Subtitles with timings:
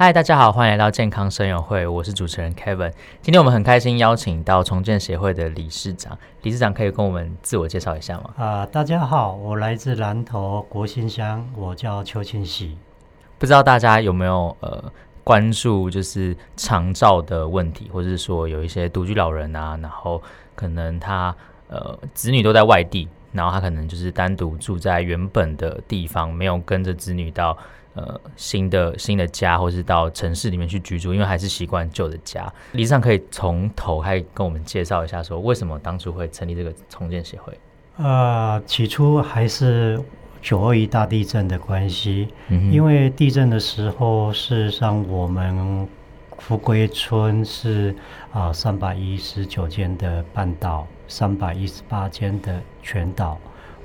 [0.00, 2.92] 嗨，大家好，欢迎来到健康生友会，我是主持人 Kevin。
[3.20, 8.30] 今天我们很开心邀请到重建协会的理事长，理事长可以跟我们自我介绍一下吗？
[8.36, 12.78] 啊、呃，大家好，我来自南投国新乡，我叫邱清喜。
[13.40, 14.84] 不知道大家有没有呃
[15.24, 20.22] 关注就是长照的问题，或者是说有一些独居老人啊，然后
[20.54, 21.34] 可能他
[21.66, 27.58] 呃子女都在外地，然后他可能就是单独住在原本的地方，没有跟着子女到。
[27.98, 32.52] 呃，新的新的家，或是到城市里面去居住，因为还是习惯旧的家。
[32.72, 37.58] 李尚可以从头开始跟我们介绍一下，说为什么当初会成立这个重建协会？
[37.96, 40.00] 呃，起初还是
[40.40, 45.88] 九二一大地震的关系，嗯、因为地震的时候，事实上我们
[46.38, 47.92] 福归村是
[48.32, 53.36] 啊三百一十九间的半岛，三百一十八间的全岛，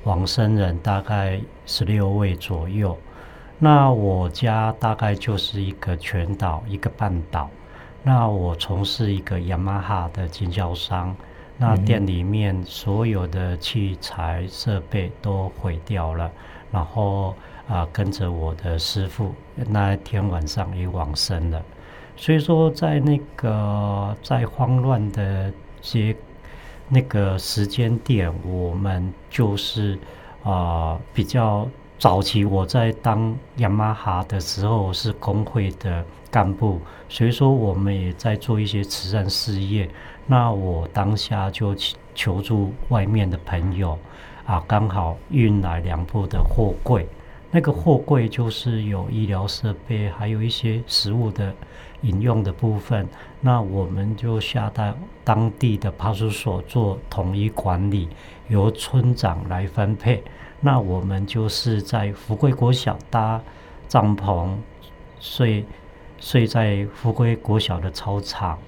[0.04, 2.96] 往生人大概十六位左右。
[3.58, 7.48] 那我家大概就是一个全岛，一个半岛。
[8.02, 11.14] 那我从事一个雅马哈的经销商，
[11.56, 16.30] 那店里面所有的器材设备都毁掉了，
[16.70, 17.34] 然后
[17.66, 21.62] 啊、跟着我的师傅那天晚上也往生了。
[22.16, 26.14] 所以说，在那个在慌乱的些
[26.88, 29.98] 那个时间点，我们就是
[30.42, 31.66] 啊、比较。
[32.04, 39.88] 早期我在当雅马哈的时候是工会的干部，所以说我们也在做一些慈善事业。
[40.26, 41.74] 那我当下就
[42.14, 43.98] 求助外面的朋友，
[44.44, 47.08] 啊，刚好运来两部的货柜，
[47.50, 51.54] 那个货柜就是有医疗设备，还有一些食物的
[52.02, 53.08] 饮用的部分。
[53.40, 54.94] 那我们就下到
[55.24, 58.10] 当地的派出所做统一管理，
[58.48, 60.22] 由村长来分配。
[60.64, 63.38] 那我们就是在福贵国小搭
[63.86, 64.48] 帐篷
[65.20, 65.62] 睡，
[66.18, 68.58] 睡在福贵国小的操场。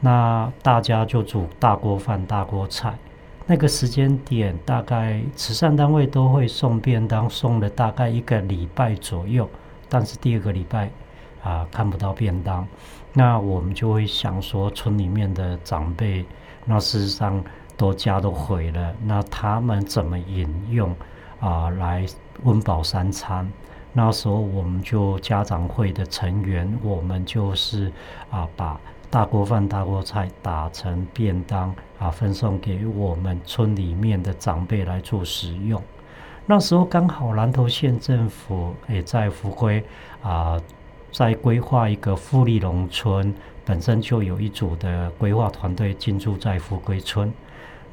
[0.00, 2.94] 那大家就煮大锅饭、大锅菜。
[3.44, 9.46] 那个时间点，大概慈善单位都会送便当，送了大概一个礼拜左右。
[9.90, 10.90] 但是第二个礼拜
[11.42, 12.66] 啊、看不到便当。
[13.12, 16.24] 那我们就会想说，村里面的长辈，
[16.64, 17.44] 那事实上
[17.76, 20.96] 都家都毁了，那他们怎么饮用？
[21.42, 22.06] 啊，来
[22.44, 23.46] 温饱三餐。
[23.92, 27.92] 那时候我们就家长会的成员，我们就是
[28.30, 28.80] 啊，把
[29.10, 35.82] 大锅饭、大锅菜打成便当啊，分送给我们村里面的长辈来做食用。
[36.46, 39.84] 那时候刚好南投县政府也在福归
[40.22, 40.58] 啊，
[41.12, 47.30] 在规划一个富丽农村，本身就有一组的规划团队进驻在福归村。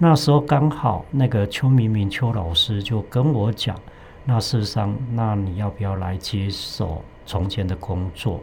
[0.02, 3.78] 那时候刚好那个邱明明邱老师就跟我讲，
[4.24, 8.40] 那事实上，那你要不要来接手从前的工作？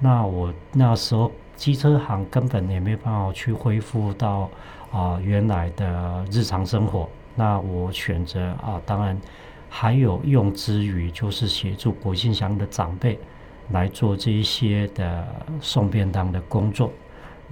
[0.00, 4.50] 那我那时候机车行根本也没办法去恢复到
[4.90, 7.08] 啊、原来的日常生活。
[7.36, 9.16] 那我选择啊，当然
[9.68, 13.16] 还有用之余，就是协助国姓乡的长辈
[13.70, 15.24] 来做这一些的
[15.60, 16.90] 送便当的工作。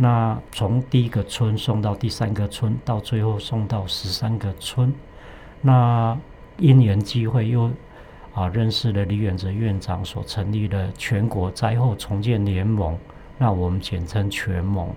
[0.01, 4.95] 那从第一个村送到第三个村，到最后送到十三个村。
[5.61, 6.17] 那
[6.59, 7.69] 因缘际会又
[8.33, 12.97] 啊认识了李远哲院长所成立的全国灾后重建联盟，
[13.39, 14.89] 那我们简称全盟。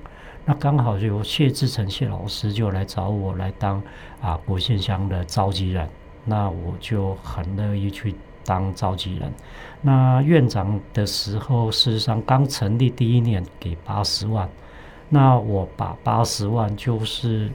[0.46, 3.82] 那刚好就谢志成谢老师就来找我来当
[4.22, 5.90] 啊国信乡的召集人，
[6.26, 8.14] 那我就很乐意去
[8.46, 9.34] 当召集人。
[9.82, 14.48] 那院长的时候，事实上刚成立第一年给八十万。
[15.14, 17.52] 那我把八十万就是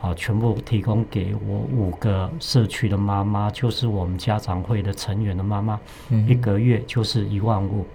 [0.00, 7.86] 啊，全部提供给我五个社区的妈妈，就是我们家长会的成员的妈妈，嗯、一个月就是一万五。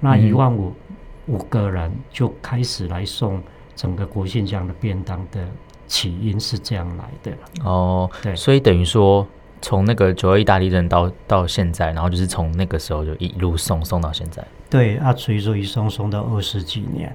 [0.00, 0.96] 那一万五、嗯、
[1.34, 3.40] 五个人就开始来送
[3.76, 5.46] 整个国信这样的便当的
[5.86, 7.32] 起因是这样来的。
[7.64, 9.24] 哦，对，所以等于说
[9.62, 14.44] 从那个九二意大利人到到现在，然后就是从那个时候就一路送送到现在。
[14.68, 17.14] 对啊，所以说一送送到二十几年。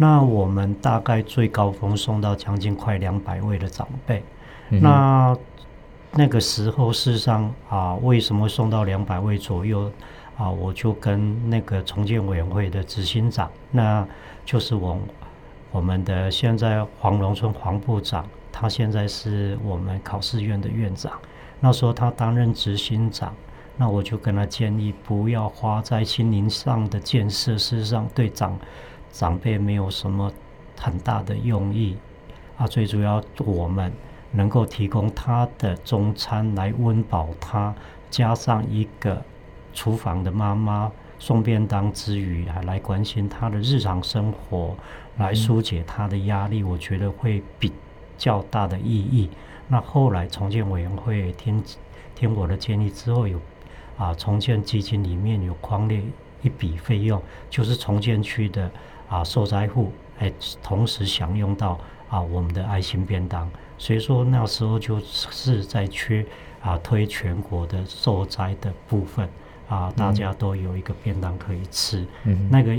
[0.00, 4.22] 那我们大概最高峰送到将近快两百位的长辈，
[4.70, 5.36] 嗯、那
[6.12, 9.90] 那个时候事实上啊，为什么送到两百位左右
[10.36, 10.48] 啊？
[10.48, 14.06] 我就跟那个重建委员会的执行长，那
[14.44, 14.96] 就是我
[15.72, 21.12] 我们的现在黄龙村黄部长，他现在是我们考试院的院长。
[21.58, 23.34] 那时候他担任执行长，
[23.76, 28.56] 那我就跟他建议，不要花在心灵上的建设，事实上对长
[29.12, 30.32] 长辈没有什么
[30.78, 31.96] 很大的用意
[32.56, 32.66] 啊。
[32.66, 33.92] 最主要我们
[34.32, 37.74] 能够提供他的中餐来温饱他，
[38.10, 39.22] 加上一个
[39.72, 44.76] 厨房的妈妈送便当之余，还来关心他的日常生活，
[45.16, 47.72] 来疏解他的压力，我觉得会比
[48.16, 49.30] 较大的意义。
[49.66, 51.62] 那后来重建委员会听
[52.14, 53.40] 听我的建议之后有，
[53.96, 56.02] 啊重建基金里面有框列
[56.42, 57.20] 一笔费用，
[57.50, 58.70] 就是重建区的
[59.08, 60.32] 啊受灾户哎
[60.62, 61.78] 同时享用到
[62.08, 66.24] 啊我们的爱心便当，所以说那时候就是在缺
[66.60, 69.28] 啊推全国的受灾的部分
[69.68, 72.76] 啊大家都有一个便当可以吃，嗯、那个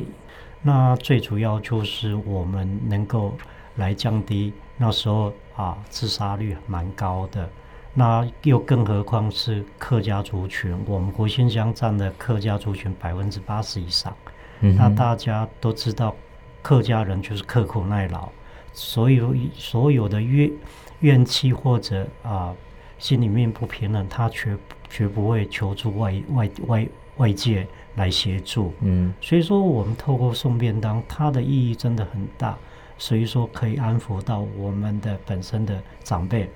[0.62, 3.34] 那最主要就是我们能够
[3.76, 5.34] 来降低那时候。
[5.60, 7.50] 啊，自杀率蛮高的，
[7.94, 14.16] 那又更何况是客家族群，我们国新乡占的客家族群百分之八十以上，
[14.62, 16.16] 嗯、那大家都知道，
[16.62, 18.30] 客家人就是刻苦耐劳，
[18.74, 20.52] 所有所有的怨
[21.00, 22.54] 怨气或者啊
[22.98, 24.58] 心里面不平衡，他绝
[24.90, 32.58] 绝不会求助外外外外界来协助，嗯，所以说我们透过送便当，它的意义真的很大。
[33.02, 36.50] 所以说可以安抚到我们的本身的长辈，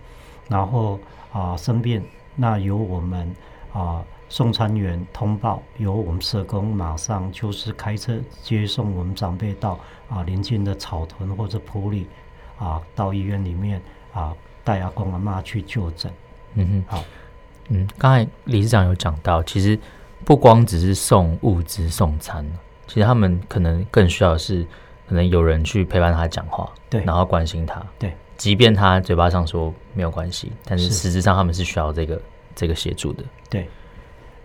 [0.50, 1.00] 然后
[1.32, 2.04] 啊生病，
[2.36, 3.34] 那由我们
[3.72, 9.80] 啊送餐员通报，由我们社工马上就是开车接送我们长辈到
[10.10, 12.08] 啊邻近的草屯或者埔里
[12.58, 13.82] 啊到医院里面
[14.14, 14.34] 啊
[14.64, 16.12] 带阿公阿妈去就诊。
[16.56, 17.04] 嗯哼，好，
[17.70, 19.78] 嗯，刚才理事长有讲到，其实
[20.26, 22.46] 不光只是送物资送餐，
[22.88, 24.66] 其实他们可能更需要的是。
[25.06, 32.20] 可能有人去陪伴他讲话，对，然后关心他，对，即便他嘴巴上说没有关系，但是实质上他们是需要这个
[32.56, 33.70] 这个协助的，对。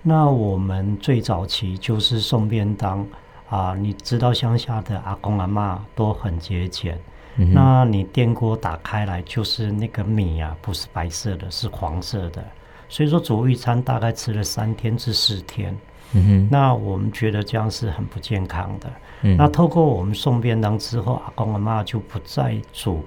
[0.09, 3.07] 那我们最早期就是送便当
[3.51, 6.99] 啊，你知道乡下的阿公阿嬷都很节俭，
[7.37, 12.43] 嗯，那你电锅打开来就是那个米啊，不是白色的，是黄色的，
[12.89, 15.77] 所以说煮一餐大概吃了三天至四天。
[16.15, 18.91] 嗯哼，那我们觉得这样是很不健康的。
[19.25, 23.05] 嗯，那透过我们送便当之后，阿公阿嬷就不再煮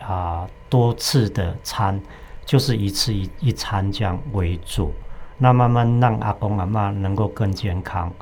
[0.00, 2.00] 啊多次的餐，
[2.46, 4.92] 就是一次一一餐这样为主。
[5.40, 8.12] 那慢慢让阿公阿妈能够更健康。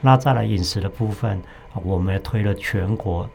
[0.00, 1.42] 那再来饮食的部分，
[1.74, 3.28] 我们也推了全国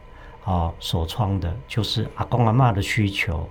[0.44, 3.48] 啊首创的，就是阿公阿妈的需求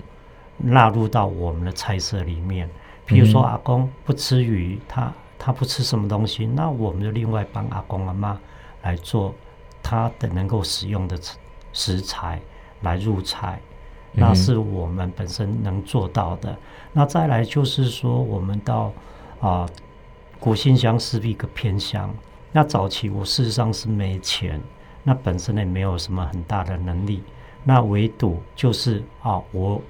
[0.57, 2.69] 纳入到我们的菜色里面。
[3.06, 5.10] 比如说阿公不吃鱼，他。
[5.45, 8.40] 他不吃什么东西，那我们就另外帮阿公阿妈
[8.81, 9.36] 来做
[9.81, 11.19] 他的能够使用的
[11.74, 12.40] 食材
[12.80, 13.60] 来入菜，
[14.13, 16.56] 那是我们本身能做到的。
[16.94, 18.94] 那再来就是说，我们到
[19.44, 19.69] 啊
[20.40, 22.10] 国姓乡是一个偏乡，
[22.51, 24.60] 那早期我事实上是没钱，
[25.04, 27.22] 那本身也没有什么很大的能力，
[27.63, 29.81] 那唯独就是啊我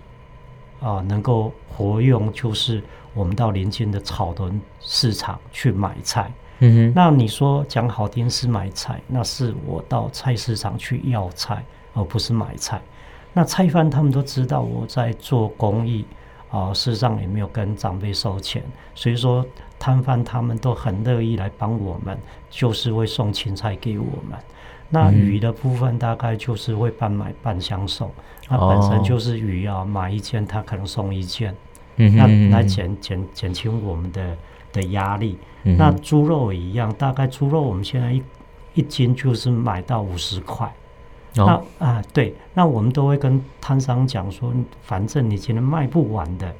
[0.81, 2.83] 啊能够活用就是。
[3.15, 11.63] 我们到邻近的草屯市场去买菜，嗯哼，那你说讲好听是买菜，那是我到菜市场去要菜，
[11.93, 12.81] 而不是买菜。
[13.31, 16.03] 那菜贩他们都知道我在做公益
[16.53, 18.61] 啊、呃，事实上也没有跟长辈收钱，
[18.93, 19.43] 所以说
[19.79, 22.15] 摊贩他们都很乐意来帮我们，
[22.51, 24.37] 就是会送青菜给我们。
[24.87, 28.11] 那鱼的部分大概就是会半买半相送，
[28.47, 31.55] 那本身就是鱼啊，买一件他可能送一件。
[31.95, 34.37] 嗯，那来减减减轻我们的
[34.71, 35.39] 的压力。
[35.63, 38.23] 嗯、那猪肉也一样，大概猪肉我们现在一
[38.75, 40.71] 一斤就是买到五十块。
[41.37, 46.53] 哦、那啊，对，那我们都会跟摊商讲说，反正你今天卖不完的，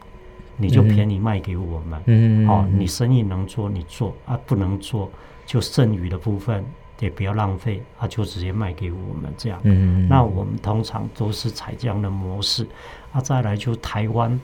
[0.58, 2.02] 你就便宜卖给我们。
[2.06, 5.10] 嗯，哦，你生意能做你做啊，不能做
[5.46, 6.64] 就剩余的部分
[7.00, 9.60] 也不要浪费啊，就直接卖给我们这样。
[9.64, 12.68] 嗯，那我们通常都是采这样的模式。
[13.12, 14.40] 啊，再来就台湾。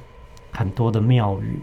[0.51, 1.59] 很多的庙宇，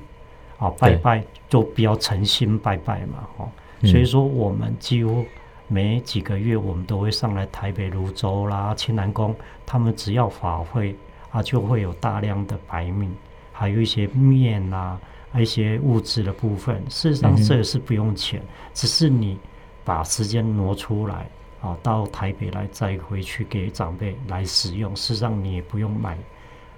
[0.58, 3.48] 啊，拜拜就比较诚心拜拜嘛，哦，
[3.82, 5.24] 所以说我们几乎
[5.68, 10.94] 每几个月我们都会上来台北泸州啦、青南宫，他们只要法会
[11.30, 13.10] 啊，就会有大量的白米，
[13.52, 14.98] 还有一些面啊，
[15.34, 16.80] 一些物质的部分。
[16.88, 18.40] 事实上这也是不用钱，
[18.74, 19.38] 只是你
[19.84, 21.28] 把时间挪出来
[21.60, 24.94] 啊，到台北来再回去给长辈来使用。
[24.94, 26.16] 事实上你也不用买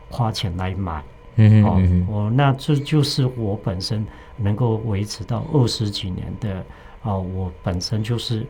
[0.08, 1.04] 花钱来买。
[1.36, 4.04] 嗯，哦，我那这就是我本身
[4.36, 6.64] 能够维持到二十几年的
[7.02, 8.44] 啊，我本身就是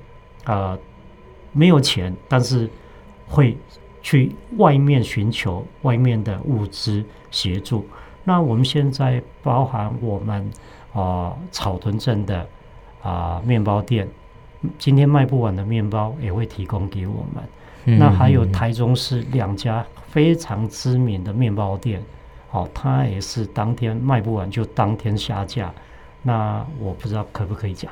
[0.45, 0.79] 啊
[1.53, 2.69] 没有钱，但是
[3.27, 3.57] 会
[4.03, 7.87] 去外面寻求外面的物资协助。
[8.25, 10.43] 那我们现在包含我们
[10.93, 12.41] 啊、呃、草屯镇的
[13.03, 14.07] 啊、呃、面包店，
[14.79, 17.43] 今天卖不完的面包也会提供给我们。
[17.87, 22.03] 嗯、那还有台中市两家非常知名的面包店，
[22.51, 25.73] 哦，它也是当天卖不完就当天下架。
[26.23, 27.91] 那我不知道可不可以讲？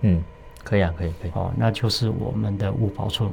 [0.00, 0.22] 嗯，
[0.66, 1.30] 可以啊，可以可以。
[1.34, 3.30] 哦，那就是我们的五宝村，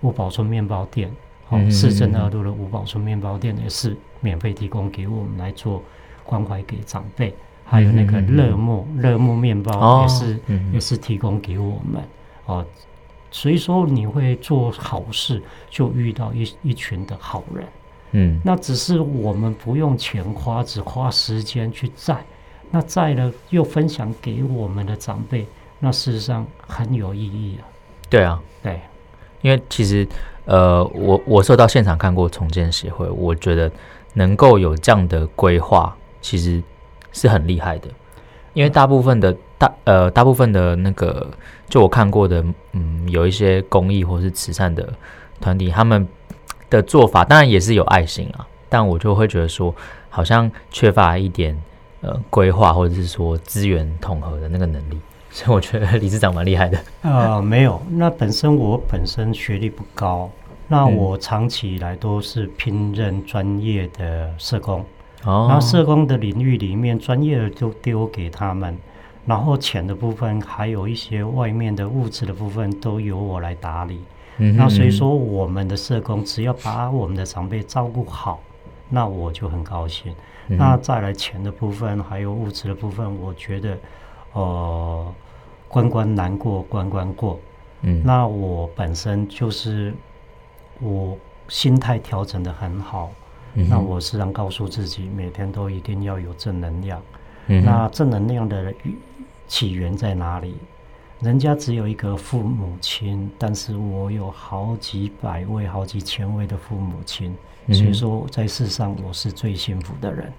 [0.00, 1.08] 五宝村面包店，
[1.48, 5.80] 哦，市政二路的五宝村面包店也是免费提供给我们来做
[6.24, 7.32] 关怀给长辈。
[7.64, 12.02] 还有那个乐木乐木面包也是、哦、也是提供给我们。
[12.46, 12.66] 哦，
[13.30, 17.64] 所以说你会做好事，就遇到一一群的好人。
[18.12, 22.24] 嗯，那只是我们不用钱花，只花时间去载。
[22.70, 25.46] 那在呢又分享给我们的长辈，
[25.78, 27.64] 那事实上很有意义啊。
[28.08, 28.80] 对啊，对，
[29.42, 30.06] 因为其实
[30.44, 33.70] 呃，我我受到现场看过重建协会，我觉得
[34.14, 36.62] 能够有这样的规划，其实
[37.12, 37.88] 是很厉害的。
[38.52, 41.30] 因为大部分的大呃大部分的那个，
[41.68, 44.92] 就我看过的，嗯，有一些公益或是慈善的
[45.40, 46.06] 团体，他们
[46.70, 49.74] 的做法当然也是有爱心啊，但我就会觉得说，
[50.08, 51.60] 好像缺乏一点。
[52.02, 55.00] 呃，规划或者是说资源统合的那个能力，
[55.36, 56.78] 所以我觉得理事长蛮厉害的。
[57.02, 60.30] 呃，没有，那本身我本身学历不高，
[60.66, 64.82] 那我长期以来都是聘任专业的社工。
[65.24, 65.46] 哦。
[65.50, 68.74] 那社工的领域里面，专业的就丢给他们，
[69.26, 74.00] 然后钱的部分，还有一些外面的物质的部分，都由我来打理。
[74.38, 74.56] 嗯。
[74.56, 78.40] 那所以说，我们的社工只要把我们的长辈照顾好，
[78.88, 80.14] 那我就很高兴。
[80.48, 83.76] 那再来钱的部分，还有物质的部分，我觉得，
[84.32, 85.12] 呃，
[85.68, 87.38] 关关难过关关过。
[87.82, 89.94] 嗯，那我本身就是
[90.80, 91.16] 我
[91.48, 93.10] 心态调整的很好。
[93.54, 97.02] 嗯，那我时常告诉自己，每天都一定要有正能量。
[97.46, 98.72] 嗯，那正能量的
[99.46, 100.56] 起源在哪里？
[101.20, 107.34] 人家只有一个父母亲，但是我有好几百位、好几千位的父母亲。
[107.72, 110.32] 所以说，在世上我是最幸福的人。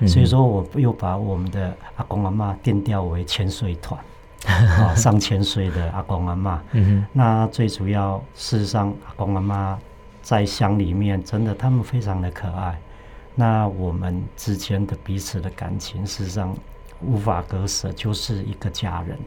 [0.00, 3.98] 嗯、所以说，我又把我们的阿公阿妈定调为潜水团，
[4.48, 6.62] 啊，上千岁的阿公阿妈。
[6.72, 9.78] 嗯、那最主要，事实上，阿公阿妈
[10.22, 12.78] 在乡里面，真的他们非常的可爱。
[13.34, 16.54] 那我们之间的彼此的感情，事实上
[17.00, 19.18] 无法割舍，就是一个家人。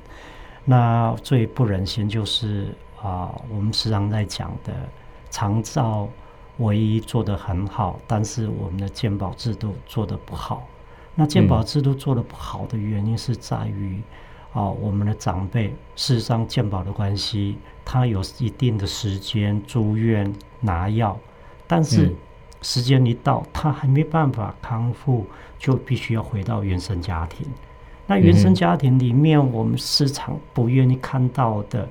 [0.63, 4.73] 那最不忍心就是啊，我们时常在讲的
[5.29, 6.07] 长照。
[6.59, 10.67] 唯一做得很好，但是我们的健保制度做得不好。
[11.13, 14.01] 那健保制度做得不好的原因是在于，
[14.53, 21.17] 呃，我们的长辈事实上健保的关系，他有一定的时间住院拿药，
[21.67, 22.13] 但是
[22.61, 25.25] 时间一到，他还没办法康复，
[25.59, 27.45] 就必须要回到原生家庭。
[28.07, 31.87] 那原生家庭里面，我们时常不愿意看到的，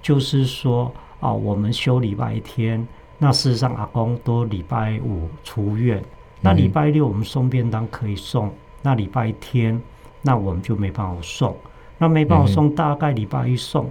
[0.00, 0.86] 就是说
[1.20, 2.86] 啊、呃，我们休礼拜天。
[3.20, 6.00] 那事实上，阿公都礼拜五出院，
[6.40, 8.48] 那礼拜六我们送便当可以送，
[8.80, 9.80] 那礼拜天
[10.22, 11.56] 那我们就没办法送，
[11.98, 13.90] 那没办法送，大概礼拜一送，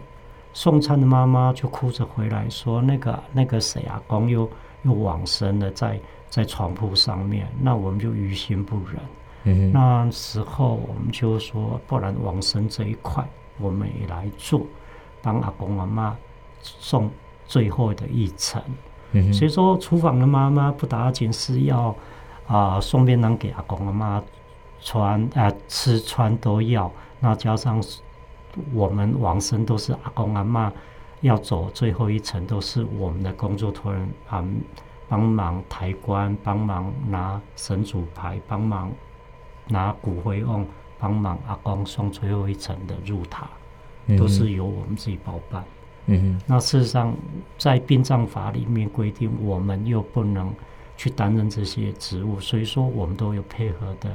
[0.53, 4.49] 送餐的妈妈就哭着回来说，那个那个谁阿公又
[4.83, 5.99] 又往生了，在
[6.29, 8.99] 在床铺上面，那我们就于心不忍。
[9.43, 13.23] 嗯，那时候我们就说，不然往生这一块
[13.59, 14.61] 我们也来做，
[15.21, 16.15] 帮阿公阿妈
[16.61, 17.09] 送
[17.45, 18.61] 最后的一程。
[19.33, 21.95] 所以说，厨房的妈妈不打紧，是要
[22.45, 24.23] 啊、呃、送便当给阿公阿妈
[24.81, 26.91] 穿啊、呃、吃穿都要。
[27.19, 27.83] 那加上
[28.73, 30.71] 我们往生都是阿公阿妈
[31.21, 34.43] 要走最后一程，都是我们的工作托人啊
[35.07, 38.91] 帮忙抬棺，帮忙拿神主牌，帮忙
[39.67, 40.65] 拿骨灰瓮，
[40.99, 43.47] 帮忙阿公送最后一程的入塔，
[44.17, 45.63] 都是由我们自己包办。
[46.07, 47.15] 嗯，那事实上，
[47.57, 50.53] 在殡葬法里面规定，我们又不能
[50.95, 54.09] 去担任这些职务，所以说我们都有配合的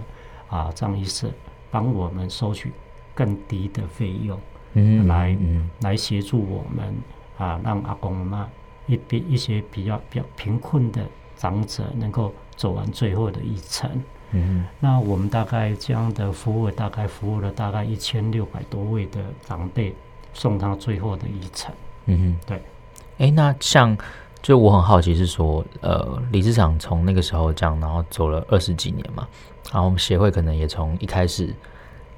[0.49, 1.31] 啊，葬仪社
[1.71, 2.73] 帮我们收取
[3.15, 4.39] 更低的费用，
[4.75, 6.95] 嗯，来嗯来协助我们
[7.39, 8.49] 啊，让阿公阿妈
[8.87, 11.03] 一边一些比较比较贫困的
[11.37, 13.91] 长者能够走完最后的一程。
[14.33, 19.95] 嗯，那我们大概这样的服务，大概服务了大概一千六百多位的长辈。
[20.35, 21.71] 送他最后的一程。
[22.07, 22.57] 嗯哼，对。
[22.57, 23.95] 哎、欸，那像
[24.41, 29.29] 就我很好奇是说，呃，理事长从那个时候这样，然后走了二十几年嘛，
[29.71, 31.55] 然后我们协会可能也从一开始，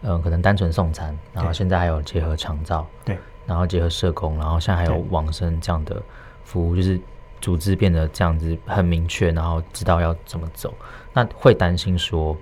[0.05, 6.01] 嗯、呃，可能单纯送餐，然后现在还有结合长照，对，然后结合社工，然后现在还有往生这样的
[6.45, 7.01] 服务，就是
[7.41, 10.73] 组织变得这样子很明确，然后知道要怎么走。
[11.13, 12.37] 那会担心说，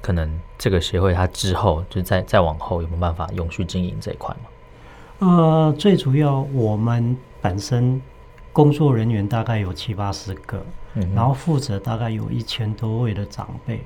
[0.00, 4.50] 可能这个协会它之后就再再往后有没有办法永续经营这一块吗？
[5.18, 8.00] 呃，最主要我们本身
[8.52, 10.64] 工作人员大概有七八十个，
[10.96, 13.84] 嗯、然后负责大概有一千多位的长辈。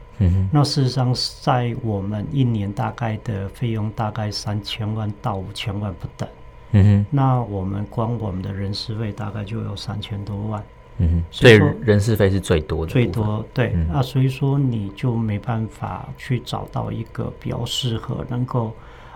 [0.53, 1.13] 那事实上
[1.43, 6.29] 在我们一年大概的费用大概三千万到五千万不等。
[6.73, 10.63] 嗯哼，那我们光我们的人事费大概就有三千多万。
[10.99, 12.93] 嗯哼，所以人事费是最多的。
[12.93, 18.73] 最多对，啊、所以说你就没办法去找到一个比较适合能够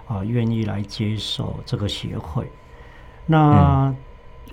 [0.09, 2.45] 啊愿意来接受这个协会。
[3.25, 3.97] 那、嗯、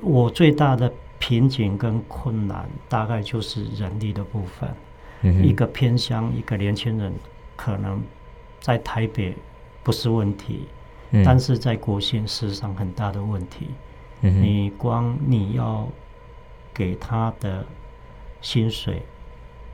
[0.01, 4.69] 我最大的瓶颈跟困难大概就是人力的部分。
[5.21, 7.13] 嗯、一个偏乡一个年轻人
[7.55, 8.01] 可能
[8.59, 9.33] 在台北
[9.83, 10.67] 不是问题，
[11.11, 13.67] 嗯、但是在国县事实上很大的问题。
[14.19, 15.87] 嗯、你光你要。
[16.73, 17.65] 给他的
[18.39, 19.03] 薪水，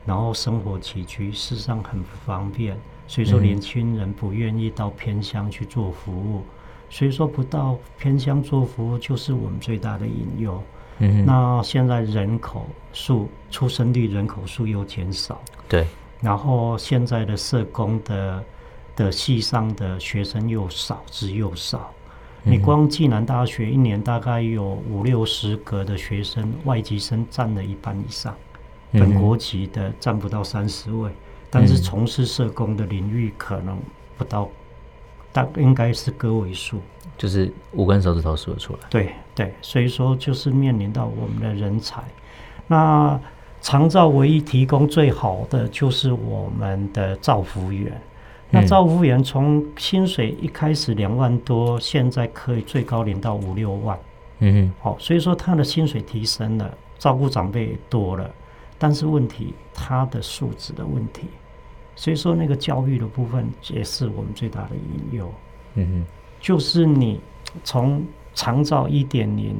[0.04, 2.76] 然后生活起居事实上很不方便，
[3.06, 6.42] 所以说年轻人不愿意到偏乡去做服务，
[6.90, 10.60] 所以说不到偏乡做服务就是我们最大的隐忧。
[10.98, 15.86] 嗯，那现在人口数出生率人口数又减少，对，
[16.20, 18.44] 然后现在的社工的
[18.96, 21.92] 的系上的学生又少之又少。
[22.44, 28.34] 你光暨南大学一年大概有五六十个的学生，外籍生占了一半以上，
[28.92, 31.10] 本国籍的占不到三十位，
[31.50, 33.78] 但是从事社工的领域可能
[34.16, 34.48] 不到，
[35.32, 36.80] 大应该是个位数，
[37.18, 38.80] 就是五根手指头数得出来。
[38.88, 42.02] 对对，所以说就是面临到我们的人才，
[42.66, 43.20] 那
[43.60, 47.96] 长照唯一提供最好的就是我们的照服员。
[48.50, 53.96] 那照服员从薪水一开始两万多，现在可以最高领到五六万。
[54.40, 56.68] 嗯哼，好，所以说他的薪水提升了，
[56.98, 58.28] 照顾长辈也多了，
[58.76, 61.28] 但是问题他的素质的问题，
[61.94, 65.32] 所以说那个教育的部分也是我们最大的隐忧。
[65.74, 67.20] 嗯哼，就是你
[67.62, 68.04] 从
[68.38, 69.56] 长照一点零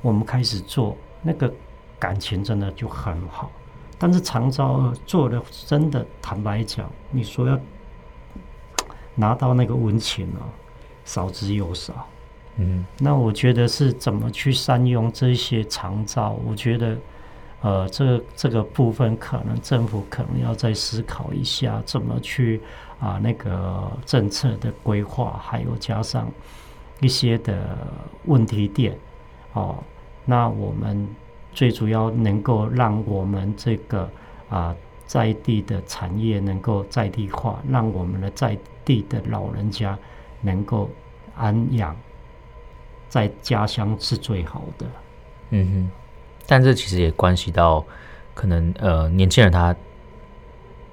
[0.00, 1.52] 我们开始做，那个
[1.98, 3.50] 感情真的就很好，
[3.98, 7.58] 但是长照二做的真的坦白讲，你说要。
[9.14, 10.48] 拿到那个温情哦，
[11.04, 12.08] 少之又少。
[12.56, 16.34] 嗯，那我觉得是怎么去善用这些长照？
[16.46, 16.96] 我觉得，
[17.60, 22.62] 呃，这个这个部分可能政府可能要再思考一下，怎么去
[22.98, 26.26] 啊那个政策的规划，还有加上
[27.02, 27.76] 一些的
[28.24, 28.96] 问题点。
[29.52, 29.76] 哦，
[30.24, 31.06] 那我们
[31.52, 34.08] 最主要能够让我们这个
[34.48, 34.74] 啊
[35.06, 39.98] 在地的产业能够在地化，让我们的在地的老人家
[40.40, 40.88] 能够
[41.36, 41.94] 安养
[43.10, 44.86] 在家乡是最好的。
[45.50, 45.90] 嗯哼，
[46.46, 47.84] 但这其实也关系到
[48.32, 49.76] 可能呃年轻人他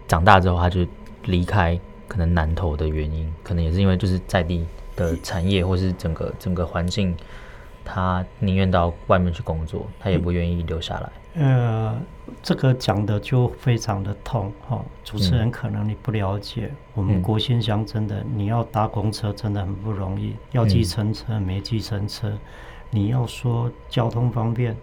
[0.05, 0.85] 长大之后他就
[1.23, 4.65] 离开可能南投的原因，可能也是因为就是在地
[4.99, 7.15] 的产业或是整个整个环境，
[7.85, 11.09] 他宁愿到外面去工作，他也不愿意留下来。
[11.35, 11.97] 呃，
[12.41, 14.85] 这个讲的就非常的痛哈、哦。
[15.05, 22.37] 主持人可能你不了解，嗯、我们国新乡真的，你要搭公车真的很不容易，要计程车没计程车，
[22.89, 24.75] 你要说交通方便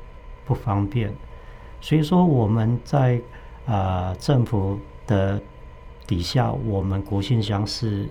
[0.47, 1.13] 不方便，
[1.81, 3.21] 所以说我们在
[3.67, 5.41] 啊、呃、政府的
[6.07, 8.09] 底下，我们国姓乡是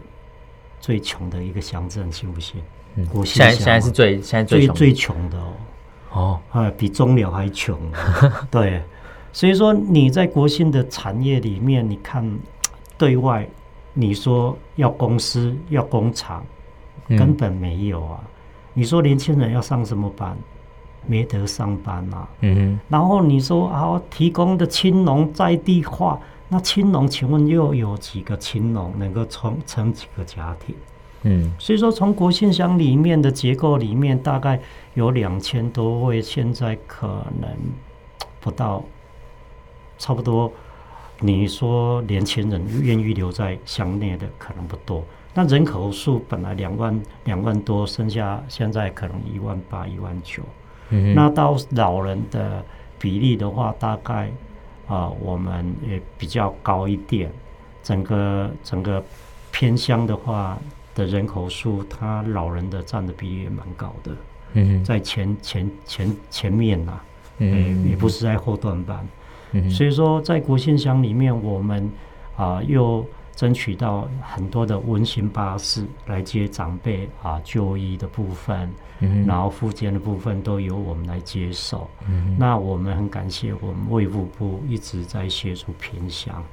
[0.86, 2.62] 最穷的一个乡镇，信不信？
[2.94, 5.54] 嗯，现在现在是最现在最最穷的哦。
[6.14, 7.76] 哦，啊，比中寮还穷，
[8.52, 8.84] 对，
[9.34, 12.24] 所以说你在国姓的产业里面，你看
[13.00, 13.48] 对外，
[13.94, 16.46] 你说要公司要工厂，
[17.10, 18.20] 根本没有啊。
[18.22, 18.28] 嗯、
[18.76, 20.38] 你说年轻人要上什么班，
[21.08, 22.28] 没得上班啊。
[22.42, 22.80] 嗯哼。
[22.90, 30.76] 然后你说啊，提供的青农在地化，那青农请问又有几个青农能够成成几个家庭？
[31.24, 34.60] 嗯，所以说从国姓乡里面的结构里面，大概
[34.94, 37.08] 有两千多位，现在可
[37.42, 37.50] 能
[38.40, 38.84] 不到，
[39.98, 40.52] 差不多。
[41.20, 45.04] 你说年轻人愿意留在乡内的可能不多，
[45.34, 50.44] 那人口数本来两万两万多，剩下现在可能一万八一万九。
[50.90, 52.64] 嗯，那到老人的
[53.00, 54.30] 比例的话，大概
[54.88, 57.32] 啊、呃，我们也比较高一点。
[57.84, 59.04] 整个整个
[59.52, 60.58] 偏乡的话。
[60.96, 64.12] 的人口数，他老人的占的比例也蛮高的，
[64.54, 67.06] 嗯，在前前前前面呐、啊，
[67.40, 69.06] 嗯，也不是在后段班，
[69.52, 71.84] 嗯，所以说在国信乡里面，我们
[72.38, 78.70] 啊、呃、又争取到很多的温馨巴士来接长辈啊就医的部分，
[79.00, 86.44] 嗯，然后复健的部分都由我们来接手，嗯，那我们很感谢我们卫福部一直在协助偏乡。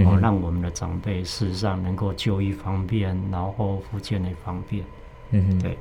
[0.00, 4.84] 嗯、哦，让我们的长辈事实上能够就医方便，然后复健也方便。
[5.30, 5.76] 嗯哼，对。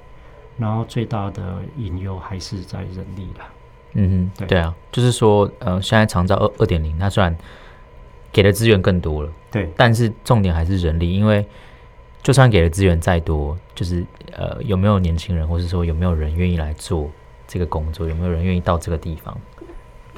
[0.57, 3.45] 然后最大的隐忧还是在人力了。
[3.93, 7.38] 嗯哼，对对啊，就是说，呃，现在长照二二点零，它虽然
[8.31, 11.45] 给的资源更多了，对，但是重点还是人力，因为
[12.21, 17.09] 就算给的资源再多，就是呃，有没有年轻人，或是说有没有人愿意来做
[17.47, 19.37] 这个工作，有没有人愿意到这个地方？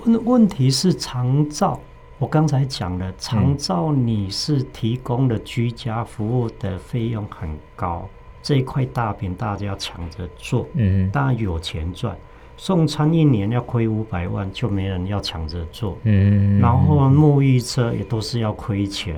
[0.06, 1.80] 问问题是长照，
[2.18, 8.02] 我刚才讲了，长照你是提供的居家服务的费用很高。
[8.04, 12.18] 嗯这一块大饼大家抢着做，嗯，大家有钱赚。
[12.62, 16.60] 送餐一年要亏五百万，就没人要抢着做，嗯。
[16.60, 19.16] 然后沐浴车也都是要亏钱，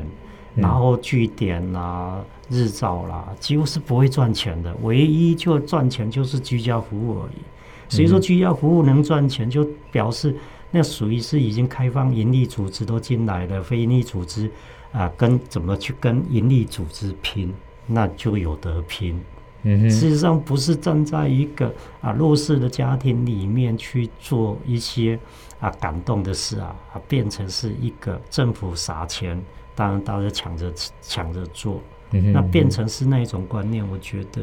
[0.53, 4.71] 嗯、然后据点啦、日照啦，几乎是不会赚钱的。
[4.83, 7.41] 唯一就赚钱就是居家服务而已。
[7.89, 10.35] 所以说居家服务能赚钱，就表示
[10.69, 14.51] 那属于是已经开放盈利组织都进来了，非盈利组织
[14.91, 17.51] 啊，跟怎么去跟盈利组织拼？
[17.87, 19.19] 那就有得拼。
[19.63, 25.19] 嗯，事实上不是站在一个啊弱势的家庭里面去做一些
[25.59, 29.41] 啊感动的事啊，啊变成是一个政府撒钱，
[29.75, 34.41] 当然大家抢着抢着做，嗯，那变成是那种观念，我觉得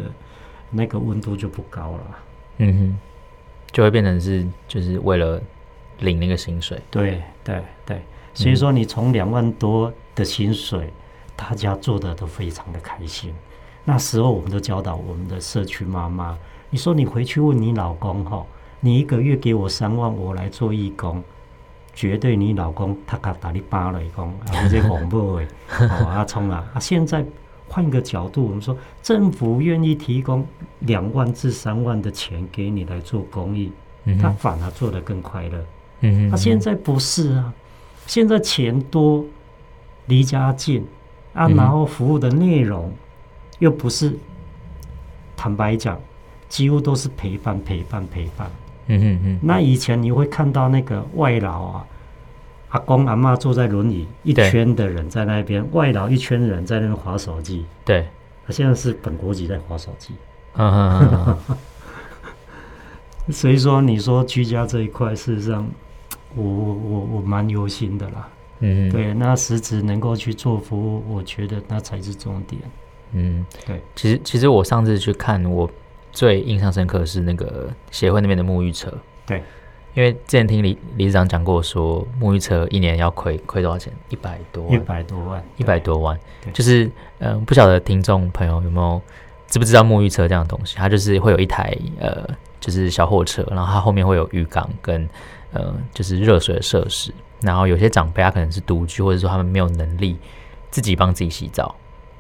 [0.71, 2.19] 那个温度就不高了。
[2.59, 2.99] 嗯哼，
[3.73, 5.41] 就会变成是就是为了
[6.01, 6.81] 领那个薪水。
[6.91, 8.03] 对对对，
[8.35, 10.93] 所以说你从两万多的薪水。
[11.41, 13.33] 大家做的都非常的开心。
[13.89, 16.37] 那时候我们都教导我们的社区妈妈，
[16.69, 18.45] 你说你回去问你老公哈，
[18.81, 21.25] 你一个月给我三万，我来做义工，
[21.95, 25.49] 绝对你老公他敢打你巴雷公， 啊，这恐怖哎，
[26.07, 27.25] 阿聪啊，啊，现在
[27.67, 30.47] 换个角度，我们说政府愿意提供
[30.81, 33.73] 两万至三万的钱给你来做公益，
[34.21, 35.65] 他反而做得更快乐。
[36.01, 37.51] 嗯，他现在不是啊，
[38.07, 39.25] 现在钱多，
[40.09, 40.87] 离家近。
[41.33, 42.93] 啊，然后服务的内容
[43.59, 44.17] 又不是，
[45.37, 45.99] 坦白讲，
[46.49, 48.51] 几乎都是陪伴、陪伴、陪伴。
[48.87, 49.39] 嗯嗯嗯。
[49.43, 51.87] 那以前你会看到那个外劳啊，
[52.71, 57.65] 阿公阿嬷坐在轮椅，一圈的人在那边，外劳一圈的人在那边划手机。
[57.85, 58.07] 对。
[58.47, 60.15] 他现在是本国籍在划手机。
[60.55, 61.57] 嗯嗯嗯。
[63.33, 65.69] 所以说，你说居家这一块，事实上，
[66.35, 68.29] 我我我我蛮忧心的啦。
[68.61, 72.63] 嗯，对，那实质能够去做服务，我觉得那才是重点。
[73.13, 75.69] 嗯，对，其实其实我上次去看，我
[76.13, 78.93] 最印象深刻的是那个协会那边的沐浴车。
[79.27, 79.43] 对，
[79.95, 83.93] 因为之前听李理事长讲过说，说沐浴车一年要亏亏多少钱？
[84.09, 86.19] 一百多万，一百多万，一百多万。
[86.53, 86.85] 就是
[87.19, 89.01] 嗯、呃，不晓得听众朋友有没有
[89.47, 90.77] 知不知道沐浴车这样的东西？
[90.77, 92.29] 它就是会有一台呃，
[92.61, 95.09] 就是小货车，然后它后面会有浴缸跟
[95.53, 97.13] 呃，就是热水的设施。
[97.41, 100.19] 然后有些长辈他可能是独居，或者说他们没有能力
[100.73, 101.73] 自己帮自己洗澡，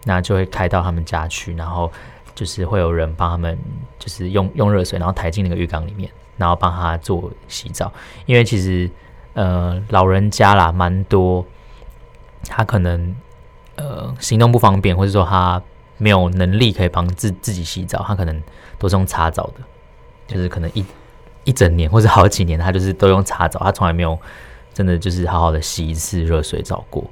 [0.08, 1.92] 那就会开到他们家去，然后
[2.34, 3.58] 就是会有人帮他们，
[3.98, 7.92] 就是用用热水，然后抬进那个浴缸里面，然后帮他做洗澡。
[8.24, 8.90] 因为其实
[9.34, 11.44] 呃老人家啦蛮多，
[12.48, 13.14] 他可能
[13.76, 15.62] 呃行动不方便，或者说他
[15.98, 18.42] 没有能力可以帮自自己洗澡，他可能
[18.78, 19.60] 都是用擦澡的，
[20.26, 20.82] 就是可能一
[21.44, 24.18] 一整年或者好几年，他就是都用擦澡，他从来没有。
[24.74, 27.02] 真的就是好好的洗一次热水澡过。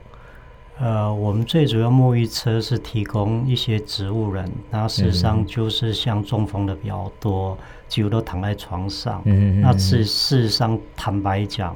[0.78, 7.56] 呃，我们最主要沐浴车是提供一些植物人，那事实上就是像中风的比较多，
[7.88, 9.22] 几乎都躺在床上。
[9.24, 11.74] 嗯，那事事实上坦白讲，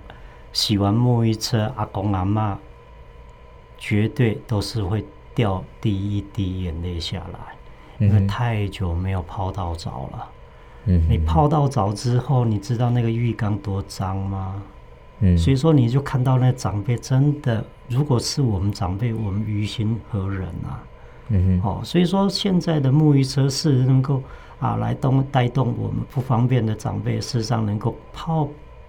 [0.53, 2.59] 洗完沐浴车，阿公阿妈
[3.79, 5.03] 绝对都是会
[5.35, 10.29] 掉第一滴眼泪下来，因为太久没有泡到澡了。
[10.85, 14.63] 嗯，你泡到澡之后，你知道那个浴缸多脏吗？
[15.23, 20.83] 嗯，所以说你就看到那长辈真的，如果是我们长辈，我们于心何忍啊？
[21.29, 24.23] 嗯哼，哦，所以说现在的沐浴车是能够
[24.59, 28.49] 啊来动带动我们不方便的长辈，事实上能够泡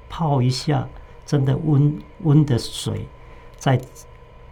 [0.10, 0.88] 泡一下，
[1.26, 3.06] 真的温温的水，
[3.58, 3.80] 在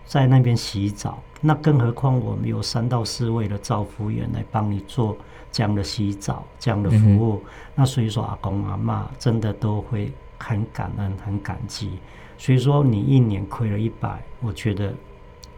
[0.05, 1.17] 在那边洗澡。
[1.39, 5.15] 那更何况我们有三到四位的照服员来帮你做
[5.49, 7.41] 这样的洗澡、这样的服务。
[7.43, 10.11] 嗯、那所以说阿公阿妈真的都会。
[10.39, 11.99] 很感恩，很感激，
[12.37, 14.93] 所以说你一年亏了一百，我觉得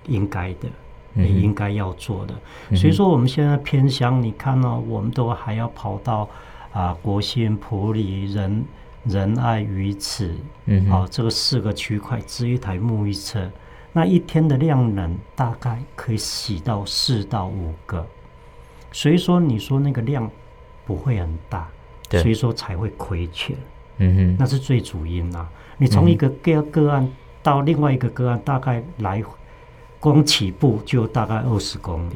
[0.08, 0.68] 应该的，
[1.16, 2.34] 也应该要做的。
[2.70, 6.28] 嗯、所以说我们现在偏乡，你看呢、哦，我们都还要跑到
[6.74, 8.66] 啊国信、普里、仁
[9.06, 13.50] 仁爱、鱼池，嗯，好、哦，这个四个区块，支一台沐浴车，
[13.94, 18.06] 那一天的量能大概可以洗到四到五个，
[18.92, 20.30] 所以说你说那个量
[20.86, 21.68] 不会很大，
[22.10, 23.56] 所以说才会亏钱。
[24.02, 25.50] 嗯哼，那是最主因啦、啊。
[25.78, 27.08] 你从一个个个案
[27.42, 29.24] 到另外一个个案，大概来
[30.00, 32.16] 光起步就大概二十公里。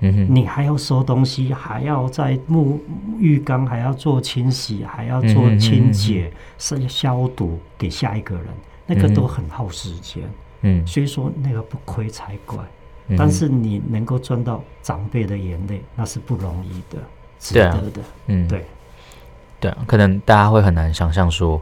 [0.00, 2.78] 嗯哼，你还要收东西，还要在沐
[3.18, 8.46] 浴缸还要做清洗，还要做清洁、是、嗯、消毒给下一个人，
[8.86, 10.22] 那个都很耗时间。
[10.62, 12.58] 嗯，所以说那个不亏才怪。
[13.08, 17.00] 嗯、但是你能够赚到长辈的眼泪，那是不容易的，
[17.38, 18.02] 值得的。
[18.26, 18.64] 嗯，对，
[19.66, 21.60] 对啊，可能大家会很难想象说，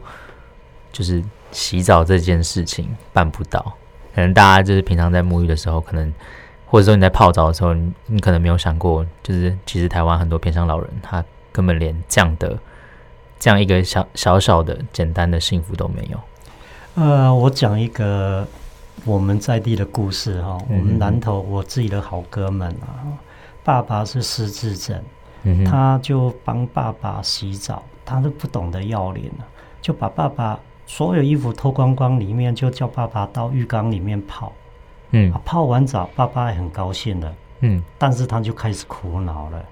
[0.91, 3.73] 就是洗澡这件事情办不到。
[4.13, 6.13] 可能大家就是平常在沐浴的时候，可能。
[6.67, 12.57] 或者说你在泡澡的时候，你你可能没有想过，就是其实台湾很多偏乡老人，他根本连这样的
[13.39, 16.19] 这样一个小小小的简单的幸福都没有。
[16.95, 18.45] 呃，我讲一个
[19.05, 23.07] 我们在地的故事哈，我们南投我自己的好哥们啊，
[23.63, 25.01] 爸爸是失智症，
[25.65, 29.45] 他就帮爸爸洗澡，他都不懂得要脸了，
[29.81, 34.53] 就把爸爸所有衣服脱光光，里面就叫爸爸到浴缸里面泡。
[35.11, 37.35] 嗯，泡完澡，爸爸也很高兴的。
[37.61, 39.63] 嗯，但是他就开始苦恼了。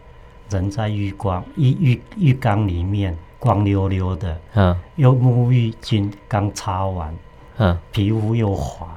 [0.50, 7.16] 人在浴缸浴浴浴缸里面光溜溜的，嗯，又沐浴巾刚擦完，
[7.58, 8.88] 嗯，皮肤又滑，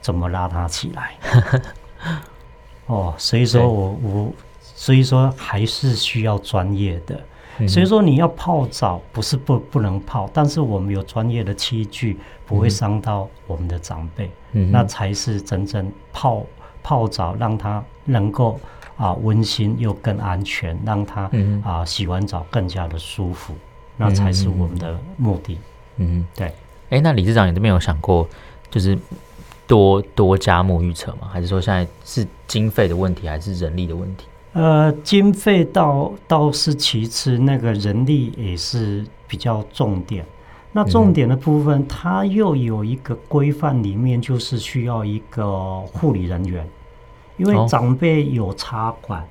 [0.00, 1.14] 怎么拉他起来？
[2.86, 7.20] 哦，所以说我我所以说还是需要专业的。
[7.68, 16.44] 所以说你要泡澡不是不不能泡，但是我们有专业的器具，不会伤到我们的长辈，嗯、那才是真正泡
[16.82, 18.58] 泡澡让他能够
[18.96, 21.30] 啊温馨又更安全，让他
[21.64, 23.54] 啊洗完澡更加的舒服，
[23.96, 25.58] 那才是我们的目的。
[25.96, 26.46] 嗯，对。
[26.46, 28.28] 哎、欸，那理事长你这边有想过，
[28.70, 28.98] 就是
[29.66, 31.28] 多多加沐浴车吗？
[31.32, 34.24] 还是说现在是经费的问题，还是人力的问题？
[34.52, 40.24] 呃，经费倒倒是其次，那个人力也是比较重点。
[40.72, 46.64] 那重点的部分，它又有一个规范，里面就是需要一个护理人员，
[47.36, 49.24] 因为长辈有插管，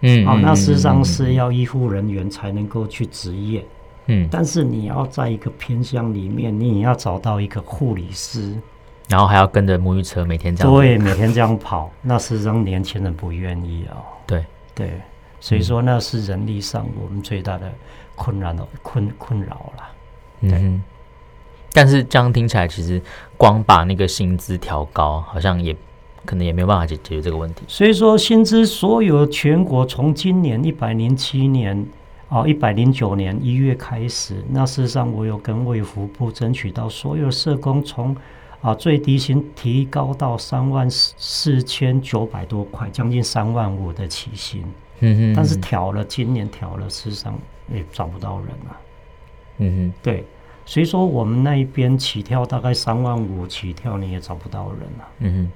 [0.00, 3.64] 嗯，好，那事实上是要医护人员才能够去执业，
[4.06, 8.56] 嗯，但是你要在一个偏乡里面，你也要找到一个护理师，
[9.08, 14.44] 然后还要跟着沐浴车每天这样，对，每天这样跑，那事实上年轻人不愿意哦，对。
[14.80, 14.92] 对，
[15.40, 17.70] 所以说那是人力上我们最大的
[18.16, 19.82] 困难的困困扰了。
[20.40, 20.82] 对，嗯，
[21.74, 22.98] 但是这样听起来，其实
[23.36, 25.76] 光把那个薪资调高，好像也
[26.24, 27.62] 可能也没有办法解解决这个问题。
[27.68, 31.86] 所以说，薪资所有全国从今年一百零七年
[32.30, 38.16] 哦一百零九年一月开始，那事实上我有跟卫福部争取到所有社工从。
[38.60, 44.62] 啊，最低薪提高到三万四千九百多块，将近三万五的起薪。
[45.00, 47.38] 嗯哼，但是调了，今年调了，事实上
[47.72, 48.80] 也找不到人了。
[49.58, 50.24] 嗯哼，对，
[50.66, 55.08] 所以说我们那一边起跳大概三万五起跳，你也找不到人了。
[55.20, 55.52] 嗯哼，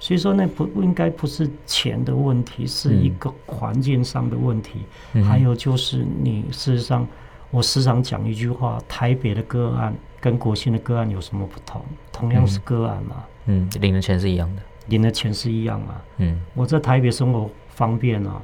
[0.00, 4.80] 所以说那不不应该不是钱的问题，是一个环境上的问题。
[5.12, 7.06] 嗯、还有就是你事实上，
[7.52, 9.94] 我时常讲一句话：台北的个案。
[10.22, 11.82] 跟国姓的个案有什么不同？
[12.12, 18.40] 同样是个案嘛，嗯，领的钱是一样的，领的钱是一样嘛，嗯，我在台北生活方便啊，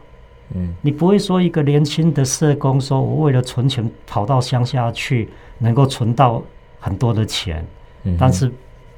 [0.56, 6.42] 嗯，你不会说一个年轻的社工说，我为了存钱跑到乡下去，能够存到
[6.80, 7.64] 很多的钱，
[8.02, 8.50] 嗯，但是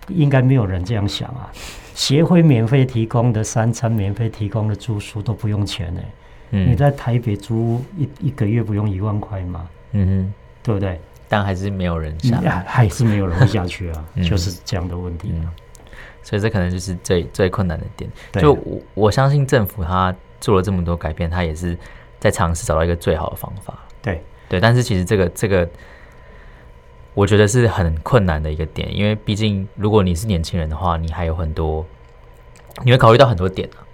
[0.09, 1.53] 应该没有人这样想啊。
[1.95, 6.01] 协会免费提供的三餐，免费提供的住宿都不用钱呢。
[6.53, 9.69] 嗯，你在台北租一一个月不用一万块吗？
[9.93, 11.01] 嗯哼，对不对？
[11.29, 15.33] 但还是没有人下，还是没有人会下去啊， 就是这样的问题。
[16.23, 18.11] 所以这可能就是最最困难的点。
[18.35, 21.77] 就我我相信政府他做了这么多改变，他也是
[22.19, 23.79] 在尝试找到一个最好的方法。
[24.03, 25.69] 对对，但是其实这个这个，
[27.15, 31.87] 我觉得是很困难的一个点，因为毕竟如果你是年轻人的话，你还有很多，
[32.85, 33.87] 你会考虑到很多点啊。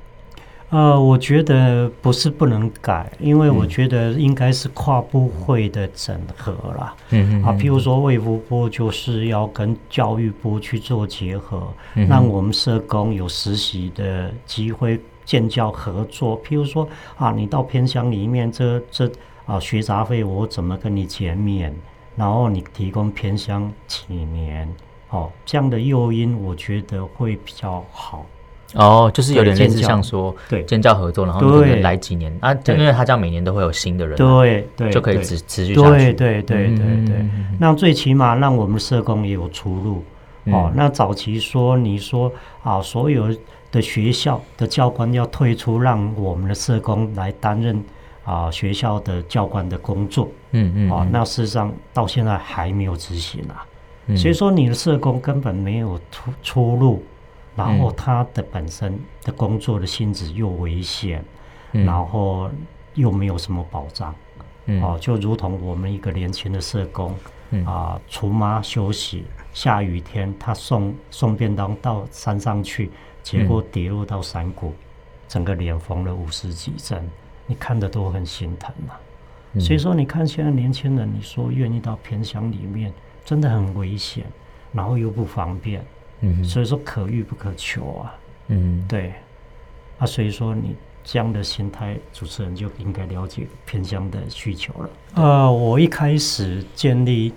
[0.70, 6.94] 呃，我觉得不是不能改，因为我觉得应该是跨部会的整合啦。
[7.10, 7.44] 嗯嗯。
[7.44, 16.42] 啊，譬如说卫福部就是要跟教育部去做结合，嗯、让我们社工有实习的机会，建教合作。
[16.42, 19.08] 譬如说啊，你到偏乡里面，这这
[19.44, 21.72] 啊学杂费我怎么跟你减免？
[22.16, 24.68] 然后你提供偏乡几年，
[25.10, 28.26] 哦，这样的诱因我觉得会比较好。
[28.76, 30.62] 哦，就是有点类似像说对。
[30.64, 37.06] 建教合作，然后可能来几年啊，因为他这样每年都会有新的人，对对，就可以持持续下去，对对对对。
[37.06, 37.26] 对。
[37.58, 40.04] 那最起码让我们社工也有出路。
[40.52, 40.70] 哦。
[40.74, 42.30] 那早期说你说
[42.62, 43.34] 啊，所有
[43.72, 47.82] 的学校的教官要退出，让我们的社工来担任
[48.24, 53.64] 啊学校的教官的工作，嗯嗯，哦，那事实上到现在还没有执行啊，
[54.16, 57.02] 所以说你的社工根本没有出出路。
[57.56, 61.24] 然后他的本身的工作的性质又危险，
[61.72, 62.50] 嗯、然后
[62.94, 64.14] 又没有什么保障，
[64.66, 67.14] 嗯、哦，就如同我们一个年轻的社工，
[67.50, 72.90] 嗯、啊，厨妈休息，下雨天他送送便当到山上去，
[73.22, 74.74] 结果跌落到山谷，嗯、
[75.26, 77.08] 整个脸缝了五十几针，
[77.46, 79.00] 你看的都很心疼呐、啊。
[79.54, 82.92] 嗯、所以说，你看现在年轻人，你说愿意到偏乡里面，
[83.24, 84.26] 真的很危险，
[84.72, 85.82] 然后又不方便。
[86.20, 88.14] 嗯，所以说可遇不可求啊。
[88.48, 89.12] 嗯，对。
[89.98, 94.90] 啊，所以说你这样的心态，主持人就应该了解偏乡的需求了。
[95.14, 97.32] 呃，我一开始建立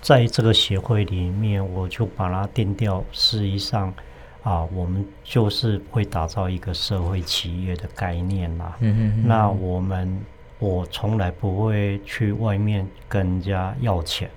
[0.00, 3.04] 在这个协会里面，我就把它定掉。
[3.12, 3.92] 事，实上
[4.42, 8.76] 啊，我们就是会打造一个社会企业的概念啦。
[8.80, 9.28] 嗯哼哼。
[9.28, 10.20] 那我们
[10.58, 14.30] 我从来不会去外面跟人家要钱。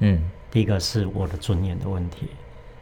[0.00, 2.26] 嗯，第一个是我的尊严的问题。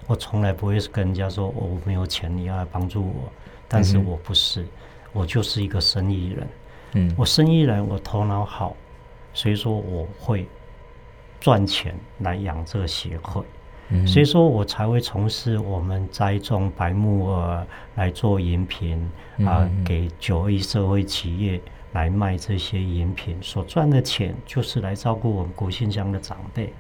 [0.06, 3.32] 我从来不会是跟人家说，哦，我没有钱，你要来帮助我。
[3.68, 4.68] 但是我不是，嗯、
[5.12, 6.48] 我就是一个生意人。
[6.92, 8.76] 嗯，我生意人，我头脑好，
[9.34, 10.46] 所以说我会
[11.40, 13.42] 赚钱来养这个协会。
[13.88, 17.66] 嗯，所以说我才会从事我们栽种白木耳
[17.96, 19.10] 来做饮品
[19.44, 21.60] 啊，给九二一社会企业
[21.92, 26.72] 来卖这些饮品，所赚的钱就是来照顾我们国姓乡的长辈。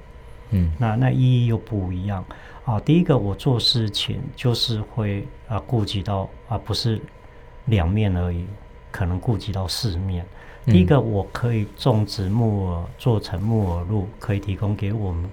[0.50, 2.24] 嗯，那那意义又不一样。
[2.64, 7.00] 啊，第一个我做事情就是会啊顾及到啊不是
[7.66, 8.44] 两面而已，
[8.90, 10.26] 可能顾及到四面。
[10.64, 15.30] 第一个我可以种植木耳，做成木耳露，可以提供给我们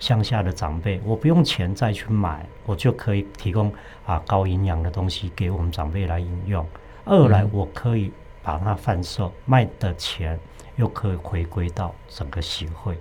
[0.00, 3.70] 乡下的长辈，我不用钱再去买，我就可以提供
[4.06, 6.66] 啊高营养的东西给我们长辈来饮用。
[7.04, 8.10] 二来我可以
[8.42, 10.40] 把它贩售，卖的钱
[10.76, 12.96] 又可以回归到整个协会。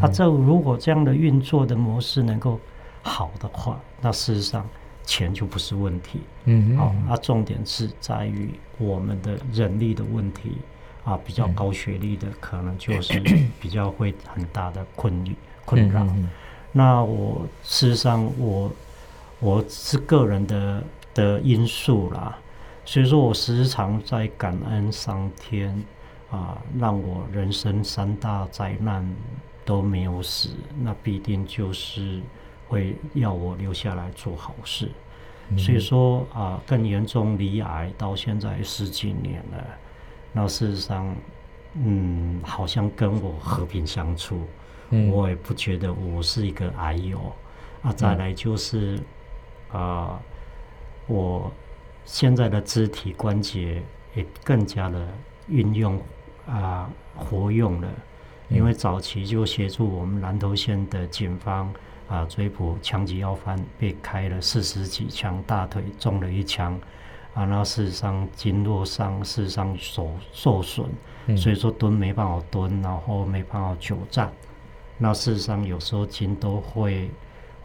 [0.00, 2.58] 那这如果这样的运作的模式能够
[3.02, 4.66] 好的话，那事实上
[5.04, 6.20] 钱就不是问题。
[6.44, 10.58] 嗯，好，那重点是在于我们的人力的问题
[11.04, 13.20] 啊，比较高学历的可能就是
[13.60, 15.32] 比较会很大的困扰
[15.64, 16.06] 困扰。
[16.72, 18.72] 那我事实上我
[19.38, 22.36] 我是个人的的因素啦，
[22.84, 25.84] 所以说我时常在感恩上天
[26.30, 29.06] 啊，让我人生三大灾难
[29.64, 30.50] 都没有死，
[30.80, 32.20] 那必定就是。
[32.66, 34.90] 会要我留下来做好事，
[35.50, 39.64] 嗯、所以说啊，更严重离癌到现在十几年了，
[40.32, 41.14] 那事实上，
[41.74, 44.40] 嗯，好像跟我和平相处，
[44.90, 47.20] 嗯、我也不觉得我是一个癌友
[47.82, 47.92] 啊。
[47.92, 48.98] 再来就是、
[49.74, 50.20] 嗯、啊，
[51.06, 51.52] 我
[52.06, 53.82] 现在的肢体关节
[54.14, 55.06] 也更加的
[55.48, 56.00] 运用
[56.46, 58.02] 啊活用了，嗯、
[58.48, 61.72] 因为早期就协助我们南投县的警方。
[62.06, 66.78] 啊，追捕枪击要犯被开了四十几枪，大腿中了一枪，
[67.32, 70.86] 啊，那事实上经络伤事实上受受损，
[71.28, 74.30] 嗯、所以说蹲没办法蹲，然后没办法久站，
[74.98, 77.10] 那事实上有时候筋都会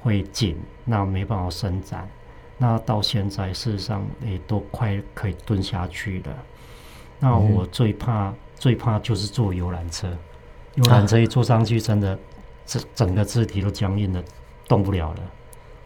[0.02, 2.10] 会紧，那没办法伸展，
[2.58, 6.34] 那到现在事实上也都快可以蹲下去了。
[7.20, 10.18] 那我最怕、嗯、最怕就是坐游览车，
[10.80, 12.18] 游览车一坐上去真的。
[12.70, 14.24] 整整个肢体都僵硬的，
[14.68, 15.20] 动不了了。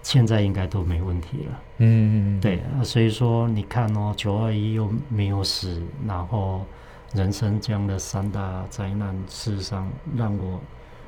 [0.01, 1.61] 现在应该都没问题了。
[1.77, 2.41] 嗯嗯嗯。
[2.41, 6.65] 对，所以说你看哦，九二一又没有死，然后
[7.13, 10.59] 人生这样的三大灾难，事实上让我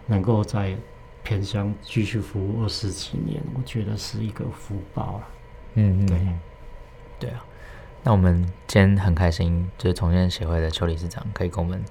[0.06, 0.78] 能够在
[1.24, 5.28] 偏乡继续服务二十几年，我觉得是一个福报啊。
[5.74, 6.08] 嗯嗯。
[6.08, 6.18] 对。
[7.20, 7.46] 对啊。
[8.02, 11.84] 那我们今天很开心，就是重建协会的邱理事长可以跟我们。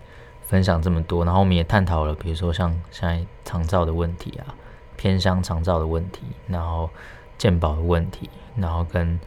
[0.46, 4.54] 分享这么多，然后我们也探讨了，比如说像现在长照的问题啊，
[4.96, 6.88] 偏乡长照的问题，然后
[7.36, 9.18] 健保的问题，然后跟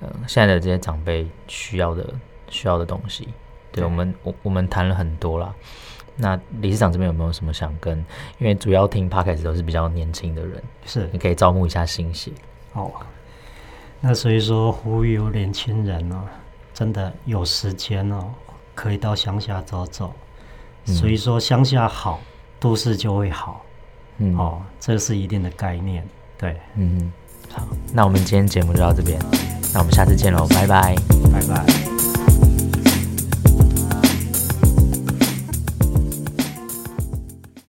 [0.00, 2.12] 呃现在的这些长辈需要的
[2.48, 3.28] 需要的东西，
[3.72, 5.54] 对，对我们我我们谈了很多啦。
[6.16, 7.98] 那理事长这边有没有什么想跟？
[8.38, 12.30] 因为主要听 Podcast 都是比较年轻的人，是你可以招募一下新血。
[12.72, 12.92] 哦，
[14.00, 16.22] 那所以说呼吁年轻人哦，
[16.72, 18.32] 真的有时间哦，
[18.74, 20.12] 可以到乡下走走。
[20.86, 22.20] 所以说乡下好，
[22.60, 23.64] 都市就会好，
[24.18, 26.06] 嗯，哦，这是一定的概念，
[26.38, 27.12] 对，嗯，
[27.50, 27.62] 好，
[27.92, 29.18] 那我们今天节目就到这边，
[29.72, 30.94] 那我们下次见喽，拜拜，
[31.32, 31.93] 拜拜。